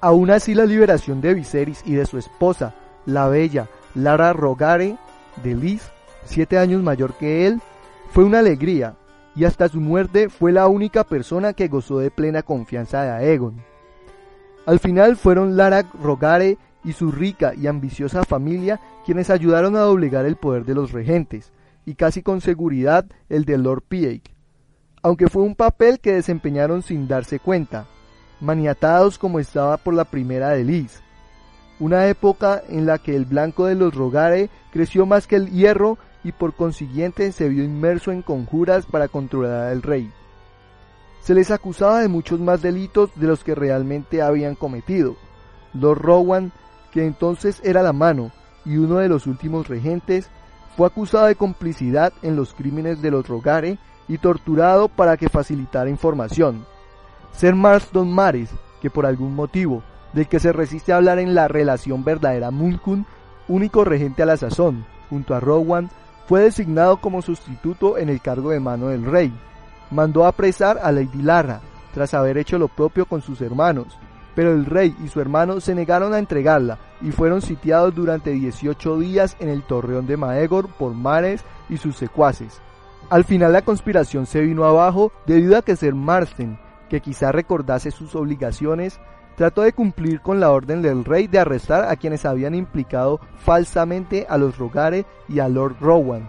Aún 0.00 0.30
así 0.30 0.54
la 0.54 0.66
liberación 0.66 1.20
de 1.20 1.32
Viserys 1.32 1.82
y 1.86 1.94
de 1.94 2.06
su 2.06 2.18
esposa, 2.18 2.74
la 3.06 3.28
bella 3.28 3.68
Lara 3.94 4.32
Rogare 4.32 4.98
de 5.42 5.54
Lis, 5.54 5.82
siete 6.24 6.58
años 6.58 6.82
mayor 6.82 7.14
que 7.14 7.46
él, 7.46 7.60
fue 8.14 8.22
una 8.22 8.38
alegría, 8.38 8.94
y 9.34 9.44
hasta 9.44 9.68
su 9.68 9.80
muerte 9.80 10.28
fue 10.28 10.52
la 10.52 10.68
única 10.68 11.02
persona 11.02 11.52
que 11.52 11.66
gozó 11.66 11.98
de 11.98 12.12
plena 12.12 12.44
confianza 12.44 13.02
de 13.02 13.10
Aegon. 13.10 13.60
Al 14.66 14.78
final 14.78 15.16
fueron 15.16 15.56
Lara 15.56 15.82
Rogare 16.00 16.56
y 16.84 16.92
su 16.92 17.10
rica 17.10 17.54
y 17.56 17.66
ambiciosa 17.66 18.22
familia 18.22 18.78
quienes 19.04 19.30
ayudaron 19.30 19.74
a 19.74 19.80
doblegar 19.80 20.26
el 20.26 20.36
poder 20.36 20.64
de 20.64 20.76
los 20.76 20.92
regentes, 20.92 21.50
y 21.84 21.96
casi 21.96 22.22
con 22.22 22.40
seguridad 22.40 23.04
el 23.28 23.44
de 23.44 23.58
Lord 23.58 23.82
Pieck, 23.88 24.32
aunque 25.02 25.26
fue 25.26 25.42
un 25.42 25.56
papel 25.56 25.98
que 25.98 26.12
desempeñaron 26.12 26.84
sin 26.84 27.08
darse 27.08 27.40
cuenta, 27.40 27.86
maniatados 28.40 29.18
como 29.18 29.40
estaba 29.40 29.76
por 29.76 29.92
la 29.92 30.04
primera 30.04 30.50
de 30.50 30.62
Liz, 30.62 31.02
una 31.80 32.06
época 32.06 32.62
en 32.68 32.86
la 32.86 32.98
que 32.98 33.16
el 33.16 33.24
blanco 33.24 33.66
de 33.66 33.74
los 33.74 33.92
Rogare 33.92 34.50
creció 34.70 35.04
más 35.04 35.26
que 35.26 35.34
el 35.34 35.50
hierro 35.50 35.98
y 36.24 36.32
por 36.32 36.54
consiguiente 36.54 37.30
se 37.30 37.48
vio 37.48 37.62
inmerso 37.62 38.10
en 38.10 38.22
conjuras 38.22 38.86
para 38.86 39.08
controlar 39.08 39.68
al 39.68 39.82
rey. 39.82 40.10
Se 41.20 41.34
les 41.34 41.50
acusaba 41.50 42.00
de 42.00 42.08
muchos 42.08 42.40
más 42.40 42.62
delitos 42.62 43.10
de 43.14 43.26
los 43.26 43.44
que 43.44 43.54
realmente 43.54 44.22
habían 44.22 44.56
cometido. 44.56 45.16
Lord 45.74 46.00
Rowan, 46.00 46.52
que 46.90 47.06
entonces 47.06 47.60
era 47.62 47.82
la 47.82 47.92
mano 47.92 48.32
y 48.64 48.78
uno 48.78 48.96
de 48.96 49.08
los 49.08 49.26
últimos 49.26 49.68
regentes, 49.68 50.28
fue 50.76 50.86
acusado 50.86 51.26
de 51.26 51.36
complicidad 51.36 52.12
en 52.22 52.36
los 52.36 52.54
crímenes 52.54 53.00
de 53.00 53.10
los 53.10 53.28
Rogare 53.28 53.78
y 54.08 54.18
torturado 54.18 54.88
para 54.88 55.16
que 55.16 55.28
facilitara 55.28 55.90
información. 55.90 56.66
Ser 57.32 57.54
Marston 57.54 58.12
Mares, 58.12 58.50
que 58.80 58.90
por 58.90 59.06
algún 59.06 59.34
motivo, 59.34 59.82
del 60.12 60.28
que 60.28 60.40
se 60.40 60.52
resiste 60.52 60.92
a 60.92 60.96
hablar 60.96 61.18
en 61.18 61.34
la 61.34 61.48
relación 61.48 62.04
verdadera 62.04 62.50
Mulkun, 62.50 63.06
único 63.48 63.84
regente 63.84 64.22
a 64.22 64.26
la 64.26 64.36
sazón, 64.36 64.86
junto 65.10 65.34
a 65.34 65.40
Rowan, 65.40 65.90
fue 66.26 66.42
designado 66.42 66.98
como 66.98 67.22
sustituto 67.22 67.98
en 67.98 68.08
el 68.08 68.20
cargo 68.20 68.50
de 68.50 68.60
mano 68.60 68.88
del 68.88 69.04
rey. 69.04 69.32
Mandó 69.90 70.26
apresar 70.26 70.78
a 70.82 70.90
Lady 70.92 71.22
Lara, 71.22 71.60
tras 71.92 72.14
haber 72.14 72.38
hecho 72.38 72.58
lo 72.58 72.68
propio 72.68 73.06
con 73.06 73.22
sus 73.22 73.40
hermanos, 73.40 73.98
pero 74.34 74.52
el 74.52 74.66
rey 74.66 74.96
y 75.04 75.08
su 75.08 75.20
hermano 75.20 75.60
se 75.60 75.74
negaron 75.74 76.12
a 76.12 76.18
entregarla 76.18 76.78
y 77.00 77.12
fueron 77.12 77.42
sitiados 77.42 77.94
durante 77.94 78.30
18 78.30 78.98
días 78.98 79.36
en 79.38 79.48
el 79.48 79.62
torreón 79.62 80.06
de 80.06 80.16
Maegor 80.16 80.68
por 80.68 80.92
Mares 80.94 81.44
y 81.68 81.76
sus 81.76 81.96
secuaces. 81.96 82.60
Al 83.10 83.24
final 83.24 83.52
la 83.52 83.62
conspiración 83.62 84.26
se 84.26 84.40
vino 84.40 84.64
abajo 84.64 85.12
debido 85.26 85.56
a 85.56 85.62
que 85.62 85.76
Ser 85.76 85.94
Marston, 85.94 86.58
que 86.88 87.00
quizá 87.00 87.32
recordase 87.32 87.90
sus 87.90 88.14
obligaciones, 88.14 88.98
trató 89.36 89.62
de 89.62 89.72
cumplir 89.72 90.20
con 90.20 90.40
la 90.40 90.50
orden 90.50 90.82
del 90.82 91.04
rey 91.04 91.26
de 91.26 91.38
arrestar 91.38 91.84
a 91.90 91.96
quienes 91.96 92.24
habían 92.24 92.54
implicado 92.54 93.20
falsamente 93.36 94.26
a 94.28 94.38
los 94.38 94.58
Rogare 94.58 95.04
y 95.28 95.40
a 95.40 95.48
Lord 95.48 95.76
Rowan. 95.80 96.28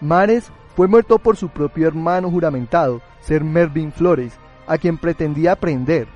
Mares 0.00 0.50
fue 0.76 0.88
muerto 0.88 1.18
por 1.18 1.36
su 1.36 1.48
propio 1.48 1.88
hermano 1.88 2.30
juramentado, 2.30 3.02
Ser 3.20 3.44
Mervyn 3.44 3.92
Flores, 3.92 4.38
a 4.66 4.78
quien 4.78 4.96
pretendía 4.96 5.56
prender. 5.56 6.08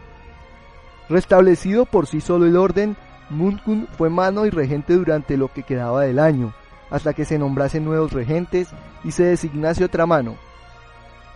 Restablecido 1.08 1.84
por 1.84 2.06
sí 2.06 2.20
solo 2.20 2.46
el 2.46 2.56
orden, 2.56 2.96
Munkun 3.28 3.88
fue 3.98 4.08
mano 4.08 4.46
y 4.46 4.50
regente 4.50 4.94
durante 4.94 5.36
lo 5.36 5.48
que 5.48 5.62
quedaba 5.62 6.02
del 6.02 6.18
año, 6.18 6.54
hasta 6.90 7.12
que 7.12 7.24
se 7.24 7.38
nombrasen 7.38 7.84
nuevos 7.84 8.12
regentes 8.12 8.68
y 9.02 9.10
se 9.10 9.24
designase 9.24 9.84
otra 9.84 10.06
mano. 10.06 10.36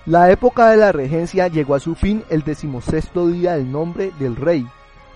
La 0.07 0.31
época 0.31 0.71
de 0.71 0.79
la 0.79 0.93
regencia 0.93 1.49
llegó 1.49 1.75
a 1.75 1.81
su 1.81 1.95
fin 1.95 2.25
el 2.31 2.43
decimosexto 2.43 3.27
día 3.27 3.55
del 3.55 3.71
nombre 3.71 4.11
del 4.19 4.37
rey, 4.37 4.67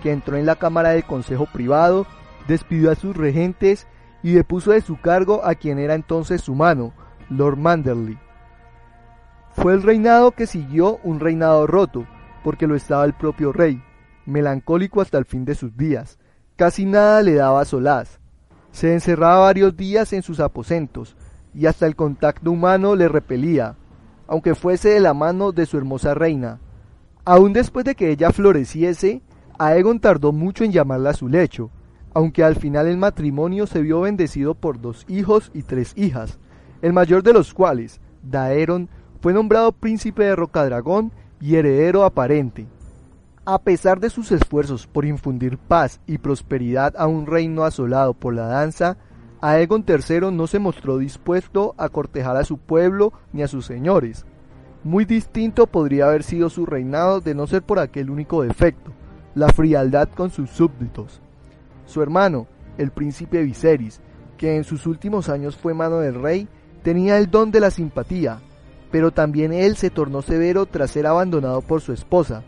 que 0.03 0.13
entró 0.13 0.37
en 0.37 0.47
la 0.47 0.57
Cámara 0.57 0.91
del 0.91 1.05
Consejo 1.05 1.47
Privado, 1.47 2.07
despidió 2.49 2.91
a 2.91 2.95
sus 2.95 3.17
regentes 3.17 3.87
y 4.23 4.33
depuso 4.33 4.73
de 4.73 4.81
su 4.81 5.01
cargo 5.01 5.45
a 5.45 5.55
quien 5.55 5.79
era 5.79 5.95
entonces 5.95 6.41
su 6.41 6.55
mano, 6.55 6.93
Lord 7.31 7.57
Manderley. 7.57 8.19
Fue 9.53 9.75
el 9.75 9.83
reinado 9.83 10.33
que 10.33 10.47
siguió 10.47 10.99
un 11.03 11.21
reinado 11.21 11.67
roto, 11.67 12.07
porque 12.43 12.67
lo 12.67 12.75
estaba 12.75 13.05
el 13.05 13.15
propio 13.15 13.53
rey, 13.53 13.83
melancólico 14.27 15.01
hasta 15.01 15.19
el 15.19 15.25
fin 15.25 15.45
de 15.45 15.55
sus 15.55 15.77
días. 15.77 16.19
Casi 16.57 16.87
nada 16.87 17.23
le 17.23 17.35
daba 17.35 17.65
solaz. 17.65 18.19
Se 18.71 18.93
encerraba 18.93 19.41
varios 19.41 19.77
días 19.77 20.13
en 20.13 20.23
sus 20.23 20.41
aposentos, 20.41 21.17
y 21.55 21.67
hasta 21.67 21.87
el 21.87 21.97
contacto 21.97 22.51
humano 22.51 22.97
le 22.97 23.09
repelía, 23.09 23.77
aunque 24.27 24.55
fuese 24.55 24.91
de 24.91 25.01
la 25.01 25.13
mano 25.13 25.53
de 25.53 25.67
su 25.67 25.77
hermosa 25.77 26.15
reina. 26.15 26.61
Aún 27.25 27.53
después 27.53 27.85
de 27.85 27.95
que 27.95 28.11
ella 28.11 28.31
floreciese, 28.33 29.23
Aegon 29.65 30.01
tardó 30.01 30.33
mucho 30.33 30.65
en 30.65 30.73
llamarla 30.73 31.11
a 31.11 31.15
su 31.15 31.29
lecho, 31.29 31.71
aunque 32.15 32.43
al 32.43 32.57
final 32.57 32.89
el 32.89 32.97
matrimonio 32.97 33.69
se 33.69 33.81
vio 33.81 34.01
bendecido 34.01 34.55
por 34.57 34.81
dos 34.81 35.05
hijos 35.09 35.53
y 35.55 35.63
tres 35.63 35.93
hijas, 35.95 36.41
el 36.81 36.93
mayor 36.93 37.23
de 37.23 37.33
los 37.33 37.55
cuales, 37.55 38.01
Daeron, 38.25 38.89
fue 39.21 39.33
nombrado 39.33 39.71
príncipe 39.71 40.25
de 40.25 40.35
Rocadragón 40.35 41.13
y 41.41 41.55
heredero 41.55 42.03
aparente. 42.03 42.67
A 43.45 43.61
pesar 43.61 44.01
de 44.01 44.11
sus 44.11 44.33
esfuerzos 44.33 44.89
por 44.89 45.05
infundir 45.05 45.59
paz 45.59 46.01
y 46.09 46.19
prosperidad 46.19 46.97
a 46.97 47.07
un 47.07 47.27
reino 47.27 47.63
asolado 47.63 48.15
por 48.15 48.35
la 48.35 48.47
danza, 48.47 48.97
Aegon 49.41 49.85
III 49.87 50.33
no 50.33 50.49
se 50.49 50.59
mostró 50.59 50.99
dispuesto 50.99 51.77
a 51.79 51.89
cortejar 51.89 52.37
a 52.37 52.45
su 52.45 52.59
pueblo 52.59 53.13
ni 53.33 53.45
a 53.45 53.49
sus 53.49 53.65
señores. 53.65 54.27
Muy 54.83 55.05
distinto 55.05 55.69
podría 55.69 56.07
haber 56.07 56.25
sido 56.25 56.51
su 56.51 56.67
reinado 56.67 57.21
de 57.21 57.37
no 57.37 57.47
ser 57.47 57.63
por 57.63 57.79
aquel 57.79 58.11
único 58.11 58.43
defecto, 58.43 58.93
la 59.35 59.49
frialdad 59.49 60.09
con 60.09 60.31
sus 60.31 60.51
súbditos. 60.51 61.21
Su 61.87 62.03
hermano, 62.03 62.47
el 62.79 62.91
príncipe 62.91 63.43
Viserys, 63.43 64.01
que 64.37 64.57
en 64.57 64.65
sus 64.65 64.87
últimos 64.87 65.29
años 65.29 65.57
fue 65.57 65.75
mano 65.75 65.99
del 65.99 66.21
rey, 66.21 66.49
tenía 66.83 67.19
el 67.19 67.31
don 67.31 67.51
de 67.51 67.61
la 67.61 67.71
simpatía, 67.71 68.41
pero 68.91 69.11
también 69.11 69.53
él 69.53 69.77
se 69.77 69.91
tornó 69.91 70.23
severo 70.23 70.67
tras 70.67 70.91
ser 70.91 71.07
abandonado 71.07 71.63
por 71.63 71.81
su 71.81 71.93
esposa, 71.93 72.43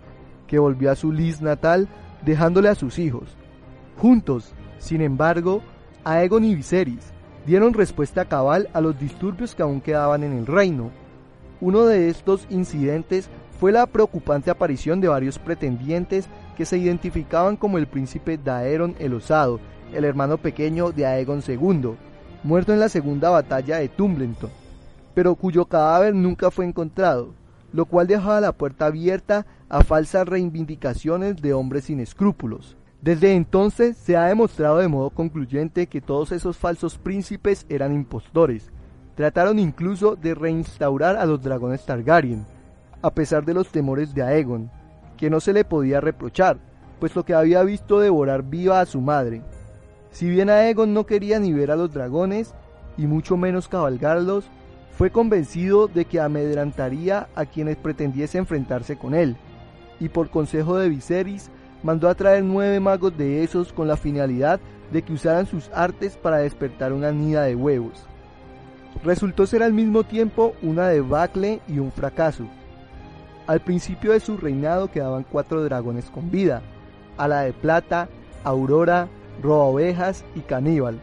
que 0.46 0.58
volvió 0.58 0.90
a 0.90 0.96
su 0.96 1.12
lis 1.12 1.40
natal 1.40 1.88
dejándole 2.24 2.68
a 2.68 2.74
sus 2.74 2.98
hijos. 2.98 3.36
Juntos, 3.98 4.52
sin 4.78 5.00
embargo, 5.00 5.62
Aegon 6.04 6.44
y 6.44 6.54
Viserys 6.54 7.12
dieron 7.46 7.74
respuesta 7.74 8.24
cabal 8.26 8.68
a 8.72 8.80
los 8.80 8.98
disturbios 8.98 9.54
que 9.54 9.62
aún 9.62 9.80
quedaban 9.80 10.22
en 10.22 10.32
el 10.32 10.46
reino. 10.46 10.90
Uno 11.60 11.86
de 11.86 12.08
estos 12.08 12.46
incidentes 12.50 13.30
fue 13.58 13.72
la 13.72 13.86
preocupante 13.86 14.50
aparición 14.50 15.00
de 15.00 15.08
varios 15.08 15.38
pretendientes 15.38 16.28
que 16.54 16.64
se 16.64 16.78
identificaban 16.78 17.56
como 17.56 17.78
el 17.78 17.86
príncipe 17.86 18.38
Daeron 18.38 18.94
el 18.98 19.14
Osado, 19.14 19.60
el 19.92 20.04
hermano 20.04 20.38
pequeño 20.38 20.92
de 20.92 21.06
Aegon 21.06 21.42
II, 21.46 21.94
muerto 22.42 22.72
en 22.72 22.80
la 22.80 22.88
segunda 22.88 23.30
batalla 23.30 23.78
de 23.78 23.88
Tumbleton, 23.88 24.50
pero 25.14 25.34
cuyo 25.34 25.66
cadáver 25.66 26.14
nunca 26.14 26.50
fue 26.50 26.66
encontrado, 26.66 27.34
lo 27.72 27.86
cual 27.86 28.06
dejaba 28.06 28.40
la 28.40 28.52
puerta 28.52 28.86
abierta 28.86 29.46
a 29.68 29.82
falsas 29.82 30.28
reivindicaciones 30.28 31.40
de 31.40 31.52
hombres 31.54 31.84
sin 31.84 32.00
escrúpulos. 32.00 32.76
Desde 33.02 33.34
entonces 33.34 33.96
se 33.96 34.16
ha 34.16 34.26
demostrado 34.26 34.78
de 34.78 34.88
modo 34.88 35.10
concluyente 35.10 35.86
que 35.88 36.00
todos 36.00 36.32
esos 36.32 36.56
falsos 36.56 36.96
príncipes 36.96 37.66
eran 37.68 37.92
impostores. 37.92 38.70
Trataron 39.14 39.58
incluso 39.58 40.16
de 40.16 40.34
reinstaurar 40.34 41.16
a 41.16 41.26
los 41.26 41.42
dragones 41.42 41.84
Targaryen, 41.84 42.46
a 43.02 43.10
pesar 43.10 43.44
de 43.44 43.54
los 43.54 43.68
temores 43.68 44.14
de 44.14 44.22
Aegon, 44.22 44.70
que 45.24 45.30
no 45.30 45.40
se 45.40 45.54
le 45.54 45.64
podía 45.64 46.02
reprochar, 46.02 46.58
puesto 47.00 47.24
que 47.24 47.32
había 47.32 47.62
visto 47.62 47.98
devorar 47.98 48.42
viva 48.42 48.80
a 48.80 48.84
su 48.84 49.00
madre. 49.00 49.40
Si 50.10 50.28
bien 50.28 50.50
Aegon 50.50 50.92
no 50.92 51.06
quería 51.06 51.38
ni 51.38 51.50
ver 51.50 51.70
a 51.70 51.76
los 51.76 51.94
dragones, 51.94 52.54
y 52.98 53.06
mucho 53.06 53.38
menos 53.38 53.66
cabalgarlos, 53.66 54.44
fue 54.90 55.08
convencido 55.08 55.88
de 55.88 56.04
que 56.04 56.20
amedrantaría 56.20 57.28
a 57.34 57.46
quienes 57.46 57.78
pretendiese 57.78 58.36
enfrentarse 58.36 58.98
con 58.98 59.14
él, 59.14 59.38
y 59.98 60.10
por 60.10 60.28
consejo 60.28 60.76
de 60.76 60.90
Viserys 60.90 61.48
mandó 61.82 62.10
a 62.10 62.14
traer 62.14 62.44
nueve 62.44 62.78
magos 62.78 63.16
de 63.16 63.42
esos 63.42 63.72
con 63.72 63.88
la 63.88 63.96
finalidad 63.96 64.60
de 64.92 65.00
que 65.00 65.14
usaran 65.14 65.46
sus 65.46 65.70
artes 65.72 66.18
para 66.18 66.36
despertar 66.36 66.92
una 66.92 67.12
nida 67.12 67.44
de 67.44 67.56
huevos. 67.56 68.04
Resultó 69.02 69.46
ser 69.46 69.62
al 69.62 69.72
mismo 69.72 70.04
tiempo 70.04 70.54
una 70.60 70.88
debacle 70.88 71.62
y 71.66 71.78
un 71.78 71.92
fracaso. 71.92 72.44
Al 73.46 73.60
principio 73.60 74.12
de 74.12 74.20
su 74.20 74.36
reinado 74.36 74.90
quedaban 74.90 75.24
cuatro 75.30 75.62
dragones 75.62 76.06
con 76.06 76.30
vida, 76.30 76.62
Ala 77.16 77.42
de 77.42 77.52
Plata, 77.52 78.08
Aurora, 78.42 79.08
Roa 79.42 79.64
Ovejas 79.64 80.24
y 80.34 80.40
Caníbal, 80.40 80.98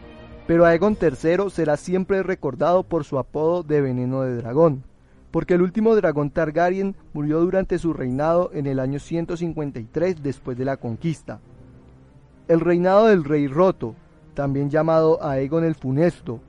pero 0.46 0.64
Aegon 0.66 0.96
III 1.00 1.50
será 1.50 1.76
siempre 1.76 2.22
recordado 2.22 2.82
por 2.82 3.04
su 3.04 3.18
apodo 3.18 3.62
de 3.62 3.80
Veneno 3.80 4.22
de 4.22 4.36
Dragón 4.36 4.84
porque 5.32 5.54
el 5.54 5.62
último 5.62 5.96
dragón 5.96 6.30
Targaryen 6.30 6.94
murió 7.14 7.40
durante 7.40 7.78
su 7.78 7.94
reinado 7.94 8.50
en 8.52 8.66
el 8.66 8.78
año 8.78 9.00
153 9.00 10.22
después 10.22 10.56
de 10.56 10.66
la 10.66 10.76
conquista. 10.76 11.40
El 12.48 12.60
reinado 12.60 13.06
del 13.06 13.24
rey 13.24 13.48
Roto, 13.48 13.96
también 14.34 14.68
llamado 14.68 15.24
Aegon 15.24 15.64
el 15.64 15.74
Funesto, 15.74 16.40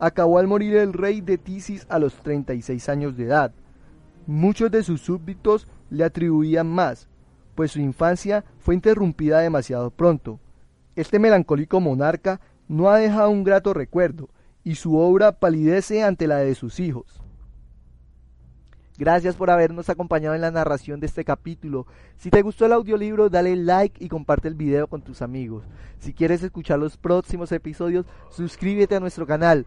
acabó 0.00 0.38
al 0.38 0.48
morir 0.48 0.76
el 0.76 0.92
rey 0.92 1.20
de 1.20 1.38
Tisis 1.38 1.86
a 1.88 2.00
los 2.00 2.14
36 2.14 2.88
años 2.88 3.16
de 3.16 3.24
edad. 3.24 3.52
Muchos 4.26 4.70
de 4.70 4.82
sus 4.82 5.00
súbditos 5.00 5.66
le 5.90 6.04
atribuían 6.04 6.68
más, 6.68 7.08
pues 7.54 7.72
su 7.72 7.80
infancia 7.80 8.44
fue 8.58 8.74
interrumpida 8.74 9.40
demasiado 9.40 9.90
pronto. 9.90 10.38
Este 10.94 11.18
melancólico 11.18 11.80
monarca 11.80 12.40
no 12.68 12.88
ha 12.88 12.98
dejado 12.98 13.30
un 13.30 13.44
grato 13.44 13.74
recuerdo, 13.74 14.28
y 14.64 14.76
su 14.76 14.96
obra 14.96 15.32
palidece 15.32 16.02
ante 16.02 16.26
la 16.26 16.36
de 16.36 16.54
sus 16.54 16.78
hijos. 16.80 17.22
Gracias 18.98 19.34
por 19.34 19.50
habernos 19.50 19.88
acompañado 19.88 20.34
en 20.34 20.42
la 20.42 20.50
narración 20.50 21.00
de 21.00 21.06
este 21.06 21.24
capítulo. 21.24 21.86
Si 22.16 22.30
te 22.30 22.42
gustó 22.42 22.66
el 22.66 22.72
audiolibro, 22.72 23.30
dale 23.30 23.56
like 23.56 24.04
y 24.04 24.08
comparte 24.08 24.48
el 24.48 24.54
video 24.54 24.86
con 24.86 25.02
tus 25.02 25.22
amigos. 25.22 25.64
Si 25.98 26.12
quieres 26.12 26.42
escuchar 26.42 26.78
los 26.78 26.96
próximos 26.98 27.50
episodios, 27.52 28.06
suscríbete 28.30 28.94
a 28.94 29.00
nuestro 29.00 29.26
canal. 29.26 29.66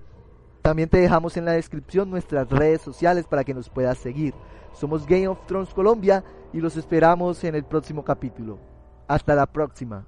También 0.66 0.90
te 0.90 0.98
dejamos 0.98 1.38
en 1.38 1.46
la 1.46 1.52
descripción 1.52 2.10
nuestras 2.10 2.50
redes 2.50 2.82
sociales 2.82 3.28
para 3.28 3.44
que 3.44 3.54
nos 3.54 3.70
puedas 3.70 4.00
seguir. 4.00 4.34
Somos 4.74 5.06
Game 5.06 5.28
of 5.28 5.46
Thrones 5.46 5.72
Colombia 5.72 6.24
y 6.54 6.60
los 6.60 6.76
esperamos 6.76 7.44
en 7.44 7.54
el 7.54 7.64
próximo 7.64 8.04
capítulo. 8.04 8.58
Hasta 9.08 9.36
la 9.36 9.46
próxima. 9.46 10.08